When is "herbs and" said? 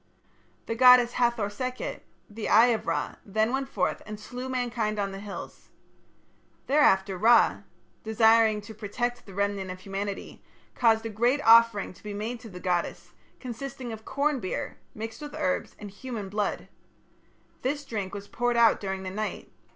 15.35-15.91